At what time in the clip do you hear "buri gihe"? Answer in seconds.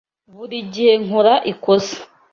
0.35-0.93